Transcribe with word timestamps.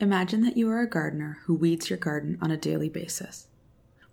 Imagine 0.00 0.40
that 0.44 0.56
you 0.56 0.70
are 0.70 0.80
a 0.80 0.88
gardener 0.88 1.40
who 1.44 1.52
weeds 1.52 1.90
your 1.90 1.98
garden 1.98 2.38
on 2.40 2.50
a 2.50 2.56
daily 2.56 2.88
basis. 2.88 3.48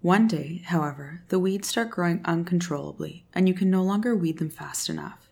One 0.01 0.27
day, 0.27 0.61
however, 0.65 1.21
the 1.29 1.39
weeds 1.39 1.69
start 1.69 1.91
growing 1.91 2.19
uncontrollably 2.25 3.25
and 3.33 3.47
you 3.47 3.53
can 3.53 3.69
no 3.69 3.81
longer 3.81 4.13
weed 4.13 4.37
them 4.39 4.49
fast 4.49 4.89
enough. 4.89 5.29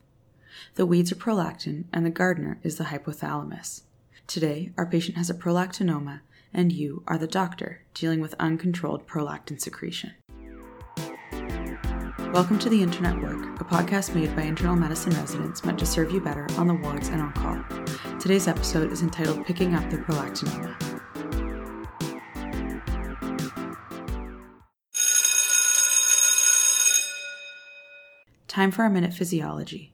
The 0.75 0.85
weeds 0.85 1.11
are 1.11 1.15
prolactin 1.15 1.83
and 1.91 2.05
the 2.05 2.09
gardener 2.09 2.57
is 2.63 2.77
the 2.77 2.85
hypothalamus. 2.85 3.81
Today, 4.27 4.71
our 4.77 4.85
patient 4.85 5.17
has 5.17 5.29
a 5.29 5.33
prolactinoma 5.33 6.21
and 6.53 6.71
you 6.71 7.03
are 7.05 7.17
the 7.17 7.27
doctor 7.27 7.81
dealing 7.93 8.21
with 8.21 8.33
uncontrolled 8.39 9.05
prolactin 9.05 9.59
secretion. 9.59 10.13
Welcome 12.35 12.59
to 12.59 12.69
the 12.69 12.83
Internet 12.83 13.21
Work, 13.21 13.61
a 13.61 13.63
podcast 13.63 14.13
made 14.13 14.35
by 14.35 14.41
internal 14.41 14.75
medicine 14.75 15.13
residents 15.13 15.63
meant 15.63 15.79
to 15.79 15.85
serve 15.85 16.11
you 16.11 16.19
better 16.19 16.45
on 16.57 16.67
the 16.67 16.73
wards 16.73 17.07
and 17.07 17.21
on 17.21 17.31
call. 17.31 17.63
Today's 18.19 18.49
episode 18.49 18.91
is 18.91 19.01
entitled 19.01 19.45
Picking 19.45 19.73
Up 19.73 19.89
the 19.89 19.99
Prolactinoma. 19.99 20.75
Time 28.49 28.69
for 28.69 28.83
a 28.83 28.89
minute 28.89 29.13
physiology. 29.13 29.93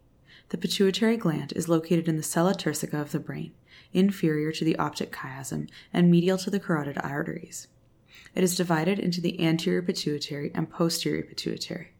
The 0.50 0.58
pituitary 0.58 1.18
gland 1.18 1.54
is 1.56 1.70
located 1.70 2.08
in 2.08 2.18
the 2.18 2.24
sella 2.24 2.56
turcica 2.56 3.00
of 3.00 3.12
the 3.12 3.20
brain, 3.20 3.52
inferior 3.94 4.52
to 4.54 4.66
the 4.66 4.78
optic 4.78 5.12
chiasm 5.12 5.70
and 5.94 6.10
medial 6.10 6.40
to 6.40 6.50
the 6.50 6.60
carotid 6.60 6.98
arteries. 7.04 7.68
It 8.34 8.44
is 8.44 8.58
divided 8.58 8.98
into 8.98 9.22
the 9.22 9.46
anterior 9.46 9.84
pituitary 9.84 10.50
and 10.56 10.72
posterior 10.72 11.22
pituitary. 11.22 11.92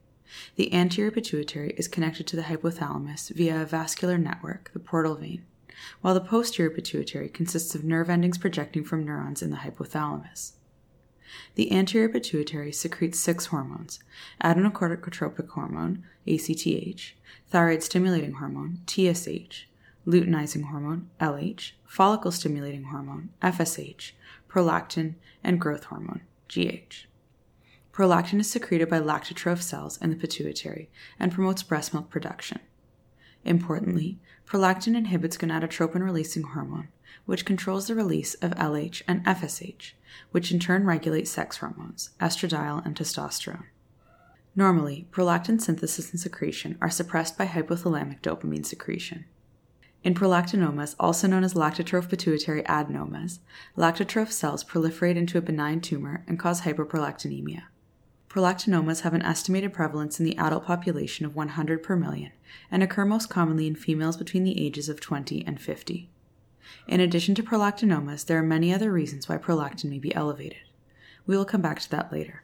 The 0.56 0.74
anterior 0.74 1.12
pituitary 1.12 1.74
is 1.78 1.88
connected 1.88 2.28
to 2.28 2.36
the 2.36 2.44
hypothalamus 2.44 3.30
via 3.36 3.62
a 3.62 3.66
vascular 3.66 4.18
network, 4.18 4.72
the 4.74 4.80
portal 4.80 5.16
vein, 5.16 5.46
while 6.02 6.14
the 6.14 6.22
posterior 6.22 6.70
pituitary 6.70 7.30
consists 7.30 7.76
of 7.76 7.84
nerve 7.84 8.10
endings 8.10 8.38
projecting 8.38 8.84
from 8.84 9.06
neurons 9.06 9.42
in 9.42 9.50
the 9.50 9.58
hypothalamus. 9.58 10.54
The 11.56 11.72
anterior 11.72 12.10
pituitary 12.10 12.72
secretes 12.72 13.20
six 13.20 13.48
hormones 13.48 14.00
adrenocorticotropic 14.44 15.50
hormone, 15.50 16.04
ACTH, 16.28 17.14
thyroid 17.50 17.84
stimulating 17.84 18.34
hormone, 18.34 18.82
TSH, 18.88 19.68
luteinizing 20.06 20.66
hormone, 20.66 21.10
LH, 21.20 21.72
follicle 21.86 22.32
stimulating 22.32 22.84
hormone, 22.86 23.30
FSH, 23.42 24.12
prolactin, 24.50 25.16
and 25.44 25.62
growth 25.62 25.86
hormone, 25.86 26.22
GH. 26.48 27.08
Prolactin 27.94 28.40
is 28.40 28.50
secreted 28.50 28.90
by 28.90 29.00
lactotroph 29.00 29.62
cells 29.62 29.98
in 29.98 30.12
the 30.12 30.16
pituitary 30.16 30.90
and 31.20 31.32
promotes 31.32 31.62
breast 31.62 31.94
milk 31.94 32.10
production. 32.10 32.60
Importantly, 33.44 34.20
prolactin 34.46 34.96
inhibits 34.96 35.38
gonadotropin 35.38 36.04
releasing 36.04 36.44
hormone, 36.44 36.88
which 37.26 37.46
controls 37.46 37.88
the 37.88 37.96
release 37.96 38.34
of 38.36 38.52
LH 38.52 39.02
and 39.08 39.26
FSH, 39.26 39.94
which 40.32 40.52
in 40.52 40.60
turn 40.60 40.86
regulate 40.86 41.28
sex 41.28 41.58
hormones, 41.58 42.12
estradiol 42.20 42.86
and 42.86 42.96
testosterone. 42.96 43.66
Normally, 44.56 45.08
prolactin 45.12 45.60
synthesis 45.60 46.12
and 46.12 46.20
secretion 46.20 46.78
are 46.82 46.90
suppressed 46.90 47.38
by 47.38 47.46
hypothalamic 47.46 48.22
dopamine 48.22 48.66
secretion. 48.66 49.26
In 50.04 50.14
prolactinomas, 50.14 50.96
also 51.00 51.28
known 51.28 51.44
as 51.44 51.54
lactotroph 51.54 52.10
pituitary 52.10 52.64
adenomas, 52.64 53.40
lactotroph 53.78 54.32
cells 54.32 54.64
proliferate 54.64 55.16
into 55.16 55.38
a 55.38 55.42
benign 55.42 55.80
tumor 55.80 56.24
and 56.28 56.40
cause 56.40 56.62
hyperprolactinemia. 56.62 57.64
Prolactinomas 58.32 59.02
have 59.02 59.14
an 59.14 59.24
estimated 59.24 59.74
prevalence 59.74 60.18
in 60.18 60.26
the 60.26 60.38
adult 60.38 60.64
population 60.64 61.26
of 61.26 61.36
100 61.36 61.84
per 61.84 61.98
million 61.98 62.32
and 62.72 62.82
occur 62.82 63.04
most 63.04 63.30
commonly 63.30 63.68
in 63.68 63.76
females 63.76 64.16
between 64.16 64.46
the 64.46 64.66
ages 64.66 64.88
of 64.88 65.02
20 65.02 65.46
and 65.46 65.60
50. 65.60 66.10
In 66.88 67.02
addition 67.02 67.36
to 67.36 67.44
prolactinomas, 67.44 68.26
there 68.26 68.38
are 68.38 68.44
many 68.44 68.74
other 68.74 68.90
reasons 68.90 69.28
why 69.28 69.38
prolactin 69.38 69.90
may 69.90 70.00
be 70.00 70.16
elevated. 70.16 70.62
We 71.26 71.36
will 71.36 71.44
come 71.44 71.62
back 71.62 71.82
to 71.82 71.92
that 71.92 72.10
later. 72.14 72.44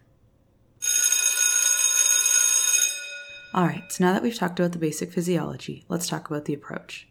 Alright, 3.56 3.90
so 3.90 4.04
now 4.04 4.12
that 4.12 4.22
we've 4.22 4.36
talked 4.36 4.60
about 4.60 4.74
the 4.74 4.80
basic 4.80 5.14
physiology, 5.14 5.86
let's 5.88 6.10
talk 6.10 6.30
about 6.30 6.44
the 6.44 6.54
approach. 6.54 7.08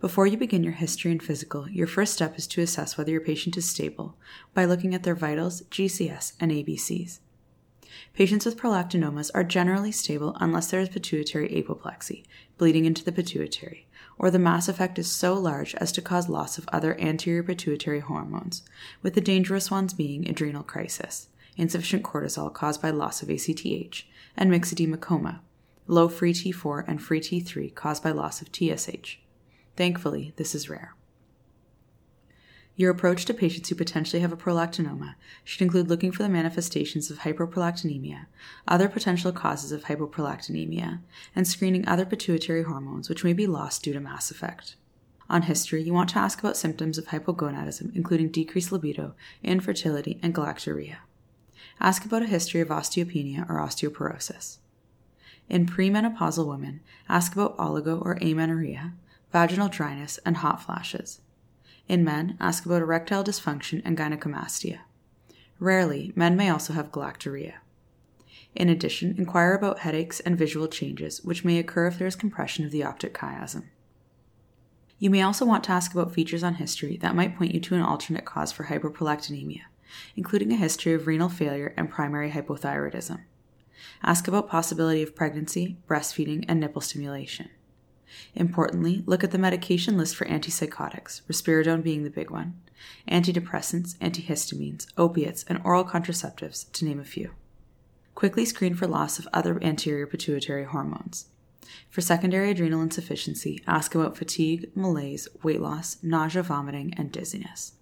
Before 0.00 0.26
you 0.26 0.38
begin 0.38 0.64
your 0.64 0.72
history 0.72 1.12
and 1.12 1.22
physical, 1.22 1.68
your 1.68 1.86
first 1.86 2.14
step 2.14 2.38
is 2.38 2.46
to 2.46 2.62
assess 2.62 2.96
whether 2.96 3.10
your 3.10 3.20
patient 3.20 3.58
is 3.58 3.68
stable 3.68 4.16
by 4.54 4.64
looking 4.64 4.94
at 4.94 5.02
their 5.02 5.14
vitals, 5.14 5.60
GCS, 5.64 6.32
and 6.40 6.50
ABCs. 6.50 7.18
Patients 8.14 8.44
with 8.44 8.56
prolactinomas 8.56 9.30
are 9.34 9.44
generally 9.44 9.92
stable 9.92 10.36
unless 10.40 10.70
there 10.70 10.80
is 10.80 10.88
pituitary 10.88 11.48
apoplexy, 11.56 12.24
bleeding 12.56 12.84
into 12.84 13.04
the 13.04 13.12
pituitary, 13.12 13.86
or 14.18 14.30
the 14.30 14.38
mass 14.38 14.68
effect 14.68 14.98
is 14.98 15.10
so 15.10 15.34
large 15.34 15.74
as 15.76 15.92
to 15.92 16.02
cause 16.02 16.28
loss 16.28 16.58
of 16.58 16.68
other 16.72 16.98
anterior 17.00 17.42
pituitary 17.42 18.00
hormones, 18.00 18.62
with 19.02 19.14
the 19.14 19.20
dangerous 19.20 19.70
ones 19.70 19.94
being 19.94 20.28
adrenal 20.28 20.62
crisis, 20.62 21.28
insufficient 21.56 22.02
cortisol 22.02 22.52
caused 22.52 22.82
by 22.82 22.90
loss 22.90 23.22
of 23.22 23.30
ACTH, 23.30 24.04
and 24.36 24.50
myxedema 24.50 25.00
coma, 25.00 25.40
low 25.86 26.08
free 26.08 26.32
T4 26.32 26.84
and 26.86 27.02
free 27.02 27.20
T3 27.20 27.74
caused 27.74 28.02
by 28.02 28.10
loss 28.10 28.42
of 28.42 28.48
TSH. 28.52 29.18
Thankfully, 29.76 30.32
this 30.36 30.54
is 30.54 30.68
rare. 30.68 30.94
Your 32.78 32.92
approach 32.92 33.24
to 33.24 33.34
patients 33.34 33.68
who 33.68 33.74
potentially 33.74 34.22
have 34.22 34.32
a 34.32 34.36
prolactinoma 34.36 35.16
should 35.42 35.62
include 35.62 35.88
looking 35.88 36.12
for 36.12 36.22
the 36.22 36.28
manifestations 36.28 37.10
of 37.10 37.18
hyperprolactinemia, 37.18 38.26
other 38.68 38.88
potential 38.88 39.32
causes 39.32 39.72
of 39.72 39.86
hypoprolactinemia, 39.86 41.00
and 41.34 41.48
screening 41.48 41.88
other 41.88 42.06
pituitary 42.06 42.62
hormones 42.62 43.08
which 43.08 43.24
may 43.24 43.32
be 43.32 43.48
lost 43.48 43.82
due 43.82 43.92
to 43.92 43.98
mass 43.98 44.30
effect. 44.30 44.76
On 45.28 45.42
history, 45.42 45.82
you 45.82 45.92
want 45.92 46.10
to 46.10 46.20
ask 46.20 46.38
about 46.38 46.56
symptoms 46.56 46.98
of 46.98 47.06
hypogonadism, 47.06 47.96
including 47.96 48.28
decreased 48.28 48.70
libido, 48.70 49.16
infertility, 49.42 50.20
and 50.22 50.32
galactorrhea. 50.32 50.98
Ask 51.80 52.04
about 52.04 52.22
a 52.22 52.26
history 52.26 52.60
of 52.60 52.68
osteopenia 52.68 53.40
or 53.50 53.56
osteoporosis. 53.56 54.58
In 55.48 55.66
premenopausal 55.66 56.46
women, 56.46 56.78
ask 57.08 57.32
about 57.32 57.58
oligo 57.58 58.00
or 58.00 58.18
amenorrhea, 58.22 58.92
vaginal 59.32 59.68
dryness, 59.68 60.20
and 60.24 60.36
hot 60.36 60.62
flashes. 60.62 61.22
In 61.88 62.04
men, 62.04 62.36
ask 62.38 62.66
about 62.66 62.82
erectile 62.82 63.24
dysfunction 63.24 63.80
and 63.84 63.96
gynecomastia. 63.96 64.80
Rarely, 65.58 66.12
men 66.14 66.36
may 66.36 66.50
also 66.50 66.74
have 66.74 66.92
galactorrhea. 66.92 67.54
In 68.54 68.68
addition, 68.68 69.14
inquire 69.16 69.54
about 69.54 69.80
headaches 69.80 70.20
and 70.20 70.36
visual 70.36 70.68
changes, 70.68 71.24
which 71.24 71.44
may 71.44 71.58
occur 71.58 71.86
if 71.86 71.98
there 71.98 72.06
is 72.06 72.16
compression 72.16 72.64
of 72.64 72.70
the 72.70 72.84
optic 72.84 73.14
chiasm. 73.14 73.64
You 74.98 75.10
may 75.10 75.22
also 75.22 75.46
want 75.46 75.64
to 75.64 75.70
ask 75.70 75.94
about 75.94 76.12
features 76.12 76.42
on 76.42 76.54
history 76.54 76.96
that 76.98 77.14
might 77.14 77.36
point 77.36 77.54
you 77.54 77.60
to 77.60 77.74
an 77.74 77.82
alternate 77.82 78.24
cause 78.24 78.52
for 78.52 78.64
hyperprolactinemia, 78.64 79.62
including 80.16 80.52
a 80.52 80.56
history 80.56 80.92
of 80.92 81.06
renal 81.06 81.28
failure 81.28 81.72
and 81.76 81.90
primary 81.90 82.32
hypothyroidism. 82.32 83.20
Ask 84.02 84.28
about 84.28 84.48
possibility 84.48 85.02
of 85.02 85.14
pregnancy, 85.14 85.78
breastfeeding, 85.88 86.44
and 86.48 86.60
nipple 86.60 86.82
stimulation. 86.82 87.48
Importantly, 88.34 89.02
look 89.06 89.22
at 89.24 89.30
the 89.30 89.38
medication 89.38 89.96
list 89.96 90.16
for 90.16 90.26
antipsychotics, 90.26 91.22
risperidone 91.22 91.82
being 91.82 92.04
the 92.04 92.10
big 92.10 92.30
one, 92.30 92.60
antidepressants, 93.10 93.96
antihistamines, 93.98 94.86
opiates, 94.96 95.44
and 95.44 95.60
oral 95.64 95.84
contraceptives, 95.84 96.70
to 96.72 96.84
name 96.84 97.00
a 97.00 97.04
few. 97.04 97.30
Quickly 98.14 98.44
screen 98.44 98.74
for 98.74 98.86
loss 98.86 99.18
of 99.18 99.28
other 99.32 99.62
anterior 99.62 100.06
pituitary 100.06 100.64
hormones. 100.64 101.26
For 101.90 102.00
secondary 102.00 102.50
adrenal 102.50 102.82
insufficiency, 102.82 103.62
ask 103.66 103.94
about 103.94 104.16
fatigue, 104.16 104.70
malaise, 104.74 105.28
weight 105.42 105.60
loss, 105.60 105.98
nausea, 106.02 106.42
vomiting, 106.42 106.94
and 106.96 107.12
dizziness. 107.12 107.74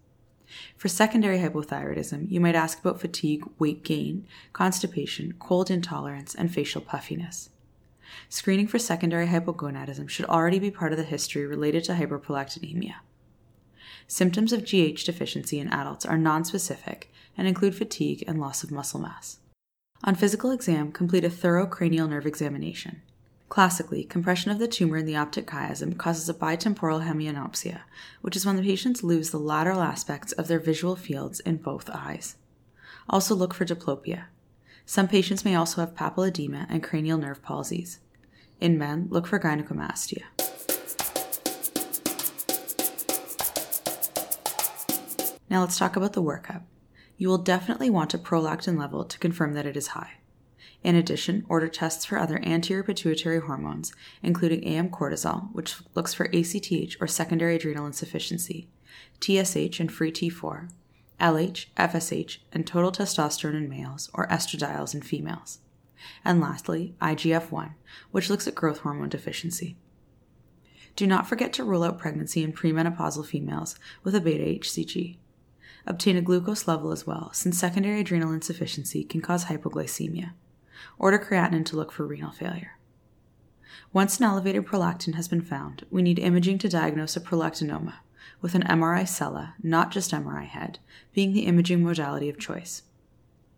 For 0.76 0.88
secondary 0.88 1.38
hypothyroidism, 1.38 2.30
you 2.30 2.40
might 2.40 2.54
ask 2.54 2.78
about 2.80 3.00
fatigue, 3.00 3.44
weight 3.58 3.82
gain, 3.82 4.26
constipation, 4.52 5.34
cold 5.38 5.70
intolerance, 5.70 6.34
and 6.34 6.52
facial 6.52 6.80
puffiness. 6.80 7.50
Screening 8.28 8.66
for 8.66 8.78
secondary 8.78 9.26
hypogonadism 9.26 10.08
should 10.08 10.26
already 10.26 10.58
be 10.58 10.70
part 10.70 10.92
of 10.92 10.98
the 10.98 11.04
history 11.04 11.46
related 11.46 11.84
to 11.84 11.92
hyperprolactinemia. 11.92 12.94
Symptoms 14.08 14.52
of 14.52 14.64
GH 14.64 15.04
deficiency 15.04 15.58
in 15.58 15.68
adults 15.68 16.06
are 16.06 16.18
nonspecific 16.18 17.04
and 17.36 17.48
include 17.48 17.74
fatigue 17.74 18.24
and 18.26 18.40
loss 18.40 18.62
of 18.62 18.70
muscle 18.70 19.00
mass. 19.00 19.38
On 20.04 20.14
physical 20.14 20.50
exam, 20.50 20.92
complete 20.92 21.24
a 21.24 21.30
thorough 21.30 21.66
cranial 21.66 22.06
nerve 22.06 22.26
examination. 22.26 23.02
Classically, 23.48 24.04
compression 24.04 24.50
of 24.50 24.58
the 24.58 24.68
tumor 24.68 24.96
in 24.96 25.06
the 25.06 25.16
optic 25.16 25.46
chiasm 25.46 25.96
causes 25.96 26.28
a 26.28 26.34
bitemporal 26.34 27.06
hemianopsia, 27.06 27.80
which 28.20 28.36
is 28.36 28.44
when 28.44 28.56
the 28.56 28.62
patients 28.62 29.04
lose 29.04 29.30
the 29.30 29.38
lateral 29.38 29.80
aspects 29.80 30.32
of 30.32 30.48
their 30.48 30.58
visual 30.58 30.96
fields 30.96 31.40
in 31.40 31.56
both 31.56 31.88
eyes. 31.90 32.36
Also 33.08 33.34
look 33.34 33.54
for 33.54 33.64
diplopia. 33.64 34.24
Some 34.84 35.08
patients 35.08 35.44
may 35.44 35.54
also 35.54 35.80
have 35.80 35.94
papilledema 35.94 36.66
and 36.68 36.82
cranial 36.82 37.18
nerve 37.18 37.42
palsies. 37.42 37.98
In 38.60 38.78
men, 38.78 39.08
look 39.10 39.26
for 39.26 39.38
gynecomastia. 39.38 40.22
Now 45.50 45.60
let's 45.60 45.78
talk 45.78 45.96
about 45.96 46.14
the 46.14 46.22
workup. 46.22 46.62
You 47.18 47.28
will 47.28 47.38
definitely 47.38 47.90
want 47.90 48.14
a 48.14 48.18
prolactin 48.18 48.78
level 48.78 49.04
to 49.04 49.18
confirm 49.18 49.52
that 49.54 49.66
it 49.66 49.76
is 49.76 49.88
high. 49.88 50.14
In 50.82 50.94
addition, 50.94 51.44
order 51.48 51.68
tests 51.68 52.04
for 52.04 52.18
other 52.18 52.38
anterior 52.44 52.82
pituitary 52.82 53.40
hormones, 53.40 53.92
including 54.22 54.64
AM 54.64 54.88
cortisol, 54.90 55.52
which 55.52 55.76
looks 55.94 56.14
for 56.14 56.28
ACTH 56.32 56.96
or 57.00 57.06
secondary 57.06 57.56
adrenal 57.56 57.86
insufficiency, 57.86 58.68
TSH 59.20 59.80
and 59.80 59.90
free 59.90 60.12
T4, 60.12 60.70
LH, 61.20 61.66
FSH, 61.76 62.38
and 62.52 62.66
total 62.66 62.92
testosterone 62.92 63.56
in 63.56 63.68
males 63.68 64.10
or 64.14 64.28
estradiol 64.28 64.94
in 64.94 65.02
females. 65.02 65.58
And 66.24 66.40
lastly, 66.40 66.94
IGF 67.00 67.50
1, 67.50 67.74
which 68.10 68.30
looks 68.30 68.46
at 68.46 68.54
growth 68.54 68.78
hormone 68.80 69.08
deficiency. 69.08 69.76
Do 70.96 71.06
not 71.06 71.26
forget 71.26 71.52
to 71.54 71.64
rule 71.64 71.84
out 71.84 71.98
pregnancy 71.98 72.42
in 72.42 72.52
premenopausal 72.52 73.26
females 73.26 73.76
with 74.02 74.14
a 74.14 74.20
beta 74.20 74.44
HCG. 74.44 75.18
Obtain 75.86 76.16
a 76.16 76.22
glucose 76.22 76.66
level 76.66 76.90
as 76.90 77.06
well, 77.06 77.30
since 77.32 77.58
secondary 77.58 78.00
adrenal 78.00 78.32
insufficiency 78.32 79.04
can 79.04 79.20
cause 79.20 79.44
hypoglycemia. 79.44 80.32
Order 80.98 81.18
creatinine 81.18 81.66
to 81.66 81.76
look 81.76 81.92
for 81.92 82.06
renal 82.06 82.32
failure. 82.32 82.78
Once 83.92 84.18
an 84.18 84.24
elevated 84.24 84.66
prolactin 84.66 85.14
has 85.14 85.28
been 85.28 85.42
found, 85.42 85.84
we 85.90 86.02
need 86.02 86.18
imaging 86.18 86.58
to 86.58 86.68
diagnose 86.68 87.16
a 87.16 87.20
prolactinoma, 87.20 87.94
with 88.40 88.54
an 88.54 88.62
MRI 88.62 89.06
sella, 89.06 89.54
not 89.62 89.90
just 89.90 90.12
MRI 90.12 90.46
head, 90.46 90.78
being 91.12 91.32
the 91.32 91.46
imaging 91.46 91.82
modality 91.82 92.28
of 92.28 92.38
choice. 92.38 92.82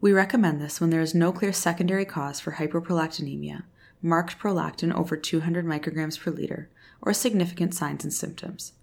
We 0.00 0.12
recommend 0.12 0.60
this 0.60 0.80
when 0.80 0.90
there 0.90 1.00
is 1.00 1.14
no 1.14 1.32
clear 1.32 1.52
secondary 1.52 2.04
cause 2.04 2.38
for 2.38 2.52
hyperprolactinemia, 2.52 3.64
marked 4.00 4.38
prolactin 4.38 4.94
over 4.94 5.16
200 5.16 5.66
micrograms 5.66 6.20
per 6.20 6.30
liter, 6.30 6.70
or 7.02 7.12
significant 7.12 7.74
signs 7.74 8.04
and 8.04 8.12
symptoms. 8.12 8.74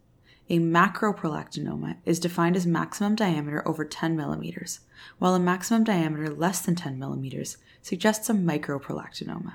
A 0.50 0.60
macroprolactinoma 0.60 1.96
is 2.06 2.20
defined 2.20 2.58
as 2.58 2.68
maximum 2.68 3.16
diameter 3.16 3.66
over 3.66 3.86
10 3.86 4.16
millimeters, 4.18 4.82
while 5.18 5.34
a 5.34 5.40
maximum 5.40 5.86
diameter 5.86 6.30
less 6.30 6.60
than 6.62 6.76
10 6.76 7.00
millimeters 7.00 7.58
suggests 7.82 8.30
a 8.30 8.34
microprolactinoma. 8.34 9.54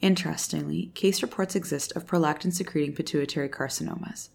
Interestingly, 0.00 0.90
case 0.94 1.20
reports 1.20 1.54
exist 1.54 1.92
of 1.92 2.06
prolactin 2.06 2.52
secreting 2.52 2.94
pituitary 2.94 3.50
carcinomas. 3.50 4.30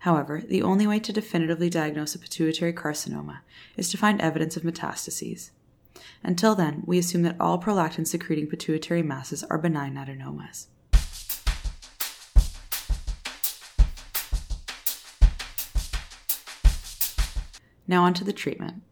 However, 0.00 0.42
the 0.46 0.62
only 0.62 0.86
way 0.86 0.98
to 1.00 1.12
definitively 1.12 1.70
diagnose 1.70 2.14
a 2.14 2.18
pituitary 2.18 2.72
carcinoma 2.72 3.38
is 3.76 3.90
to 3.90 3.98
find 3.98 4.20
evidence 4.20 4.56
of 4.56 4.62
metastases. 4.62 5.50
Until 6.22 6.54
then, 6.54 6.82
we 6.86 6.98
assume 6.98 7.22
that 7.22 7.36
all 7.40 7.60
prolactin 7.60 8.06
secreting 8.06 8.46
pituitary 8.46 9.02
masses 9.02 9.44
are 9.44 9.58
benign 9.58 9.94
adenomas. 9.94 10.66
Now, 17.88 18.02
on 18.04 18.14
to 18.14 18.24
the 18.24 18.32
treatment. 18.32 18.82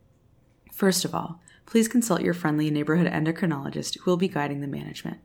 First 0.73 1.05
of 1.05 1.15
all, 1.15 1.41
please 1.67 1.89
consult 1.89 2.23
your 2.23 2.35
friendly 2.35 2.71
neighborhood 2.71 3.11
endocrinologist 3.11 3.99
who 3.99 4.11
will 4.11 4.17
be 4.17 4.29
guiding 4.29 4.61
the 4.61 4.67
management. 4.67 5.19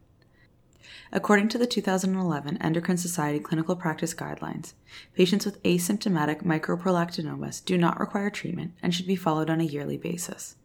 According 1.12 1.50
to 1.50 1.58
the 1.58 1.68
2011 1.68 2.58
Endocrine 2.58 2.98
Society 2.98 3.40
Clinical 3.40 3.76
Practice 3.76 4.14
Guidelines, 4.14 4.74
patients 5.16 5.46
with 5.46 5.62
asymptomatic 5.64 6.44
microprolactinomas 6.44 7.64
do 7.64 7.78
not 7.78 8.00
require 8.00 8.30
treatment 8.30 8.74
and 8.82 8.94
should 8.94 9.08
be 9.08 9.16
followed 9.16 9.50
on 9.50 9.60
a 9.60 9.66
yearly 9.66 9.98
basis. 9.98 10.56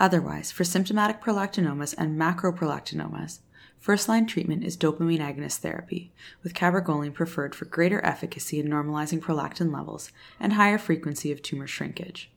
Otherwise, 0.00 0.50
for 0.50 0.64
symptomatic 0.64 1.22
prolactinomas 1.22 1.94
and 1.96 2.18
macroprolactinomas, 2.18 3.40
first 3.78 4.08
line 4.08 4.26
treatment 4.26 4.64
is 4.64 4.76
dopamine 4.76 5.20
agonist 5.20 5.58
therapy, 5.58 6.12
with 6.42 6.54
cabergoline 6.54 7.14
preferred 7.14 7.54
for 7.54 7.64
greater 7.64 8.04
efficacy 8.04 8.58
in 8.58 8.66
normalizing 8.66 9.20
prolactin 9.20 9.72
levels 9.72 10.10
and 10.40 10.54
higher 10.54 10.78
frequency 10.78 11.30
of 11.30 11.42
tumor 11.42 11.66
shrinkage. 11.66 12.30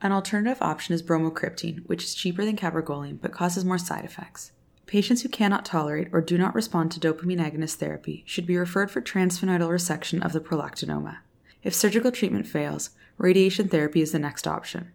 An 0.00 0.12
alternative 0.12 0.60
option 0.60 0.94
is 0.94 1.02
bromocriptine, 1.02 1.86
which 1.86 2.04
is 2.04 2.14
cheaper 2.14 2.44
than 2.44 2.56
cabergoline 2.56 3.20
but 3.20 3.32
causes 3.32 3.64
more 3.64 3.78
side 3.78 4.04
effects. 4.04 4.52
Patients 4.92 5.22
who 5.22 5.30
cannot 5.30 5.64
tolerate 5.64 6.08
or 6.12 6.20
do 6.20 6.36
not 6.36 6.54
respond 6.54 6.92
to 6.92 7.00
dopamine 7.00 7.40
agonist 7.40 7.76
therapy 7.76 8.24
should 8.26 8.44
be 8.44 8.58
referred 8.58 8.90
for 8.90 9.00
transsphenoidal 9.00 9.70
resection 9.70 10.22
of 10.22 10.34
the 10.34 10.40
prolactinoma. 10.40 11.20
If 11.62 11.74
surgical 11.74 12.12
treatment 12.12 12.46
fails, 12.46 12.90
radiation 13.16 13.68
therapy 13.68 14.02
is 14.02 14.12
the 14.12 14.18
next 14.18 14.46
option. 14.46 14.92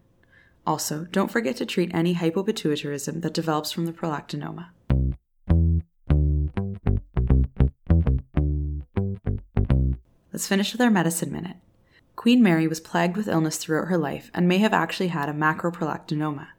Also, 0.67 1.05
don't 1.05 1.31
forget 1.31 1.55
to 1.55 1.65
treat 1.65 1.89
any 1.95 2.13
hypopituitarism 2.13 3.23
that 3.23 3.33
develops 3.33 3.71
from 3.71 3.87
the 3.87 3.91
prolactinoma. 3.91 4.67
Let's 10.31 10.47
finish 10.47 10.73
with 10.73 10.81
our 10.81 10.91
medicine 10.91 11.31
minute. 11.31 11.57
Queen 12.15 12.43
Mary 12.43 12.67
was 12.67 12.79
plagued 12.79 13.17
with 13.17 13.27
illness 13.27 13.57
throughout 13.57 13.87
her 13.87 13.97
life 13.97 14.29
and 14.35 14.47
may 14.47 14.59
have 14.59 14.73
actually 14.73 15.07
had 15.07 15.27
a 15.27 15.33
macroprolactinoma. 15.33 16.49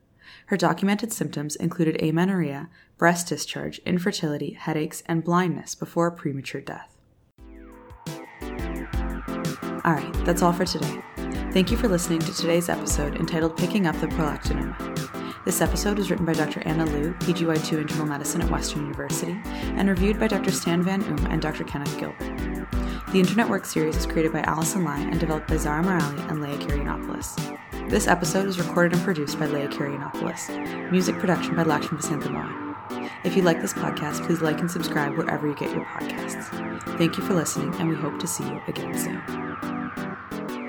Her 0.47 0.57
documented 0.57 1.13
symptoms 1.13 1.57
included 1.57 2.03
amenorrhea, 2.03 2.69
breast 2.97 3.29
discharge, 3.29 3.79
infertility, 3.87 4.53
headaches, 4.53 5.03
and 5.07 5.25
blindness 5.25 5.75
before 5.75 6.07
a 6.07 6.13
premature 6.13 6.61
death. 6.61 6.97
Alright, 9.85 10.25
that's 10.25 10.43
all 10.43 10.53
for 10.53 10.65
today. 10.65 11.03
Thank 11.53 11.71
you 11.71 11.77
for 11.77 11.89
listening 11.89 12.21
to 12.21 12.35
today's 12.35 12.69
episode 12.69 13.17
entitled 13.17 13.57
Picking 13.57 13.87
Up 13.87 13.99
the 14.01 14.07
Prolactinoma. 14.09 15.45
This 15.45 15.63
episode 15.63 15.97
was 15.97 16.11
written 16.11 16.27
by 16.27 16.35
Dr. 16.35 16.61
Anna 16.67 16.85
Liu, 16.85 17.15
PGY2 17.21 17.81
Internal 17.81 18.05
Medicine 18.05 18.43
at 18.43 18.51
Western 18.51 18.83
University, 18.83 19.41
and 19.77 19.89
reviewed 19.89 20.21
by 20.21 20.29
Dr. 20.29 20.51
Stan 20.51 20.83
Van 20.83 21.03
Uum 21.05 21.33
and 21.33 21.41
Dr. 21.41 21.65
Kenneth 21.65 21.99
Gilbert. 21.99 22.69
The 23.13 23.19
Internet 23.19 23.49
Work 23.49 23.65
series 23.65 23.97
is 23.97 24.05
created 24.05 24.33
by 24.33 24.41
Allison 24.41 24.85
Lai 24.85 24.99
and 24.99 25.19
developed 25.19 25.49
by 25.49 25.57
Zara 25.57 25.83
Morali 25.83 26.31
and 26.31 26.43
Leah 26.43 26.59
Karianopoulos. 26.59 27.59
This 27.89 28.07
episode 28.07 28.47
is 28.47 28.59
recorded 28.59 28.93
and 28.93 29.03
produced 29.03 29.39
by 29.39 29.47
Leah 29.47 29.69
Karianopoulos. 29.69 30.91
Music 30.91 31.19
production 31.19 31.57
by 31.57 31.63
Lakshmi 31.63 31.97
Vasanthamohan. 31.97 33.11
If 33.25 33.35
you 33.35 33.41
like 33.41 33.63
this 33.63 33.73
podcast, 33.73 34.27
please 34.27 34.43
like 34.43 34.61
and 34.61 34.71
subscribe 34.71 35.17
wherever 35.17 35.47
you 35.47 35.55
get 35.55 35.75
your 35.75 35.87
podcasts. 35.87 36.45
Thank 36.99 37.17
you 37.17 37.25
for 37.25 37.33
listening, 37.33 37.75
and 37.77 37.89
we 37.89 37.95
hope 37.95 38.21
to 38.21 38.27
see 38.27 38.45
you 38.45 38.61
again 38.69 38.95
soon. 38.99 40.68